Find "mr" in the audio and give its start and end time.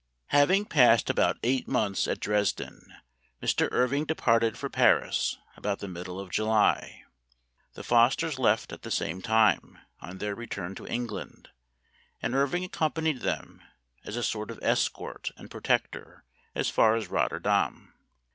3.39-3.67